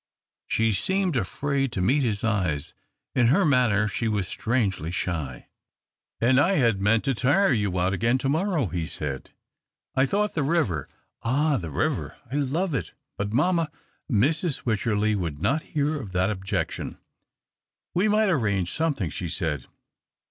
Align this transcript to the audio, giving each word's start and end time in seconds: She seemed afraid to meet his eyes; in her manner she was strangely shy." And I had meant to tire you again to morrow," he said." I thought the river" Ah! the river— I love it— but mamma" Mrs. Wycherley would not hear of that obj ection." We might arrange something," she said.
She 0.47 0.73
seemed 0.73 1.15
afraid 1.15 1.71
to 1.73 1.79
meet 1.79 2.01
his 2.01 2.23
eyes; 2.23 2.73
in 3.13 3.27
her 3.27 3.45
manner 3.45 3.87
she 3.87 4.07
was 4.07 4.27
strangely 4.27 4.89
shy." 4.89 5.47
And 6.19 6.39
I 6.39 6.53
had 6.53 6.81
meant 6.81 7.03
to 7.03 7.13
tire 7.13 7.51
you 7.51 7.77
again 7.77 8.17
to 8.17 8.27
morrow," 8.27 8.65
he 8.65 8.87
said." 8.87 9.29
I 9.95 10.07
thought 10.07 10.33
the 10.33 10.41
river" 10.41 10.89
Ah! 11.21 11.57
the 11.57 11.69
river— 11.69 12.17
I 12.31 12.37
love 12.37 12.73
it— 12.73 12.93
but 13.19 13.31
mamma" 13.31 13.69
Mrs. 14.11 14.65
Wycherley 14.65 15.13
would 15.15 15.39
not 15.39 15.61
hear 15.61 16.01
of 16.01 16.13
that 16.13 16.31
obj 16.31 16.51
ection." 16.51 16.97
We 17.93 18.07
might 18.07 18.31
arrange 18.31 18.71
something," 18.73 19.11
she 19.11 19.29
said. 19.29 19.65